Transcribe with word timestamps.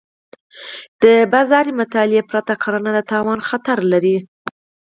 د 1.01 1.03
بازار 1.33 1.65
مطالعې 1.79 2.21
پرته 2.31 2.53
کرنه 2.63 2.89
د 2.93 2.99
تاوان 3.11 3.39
خطر 3.49 3.77
لري. 3.91 4.17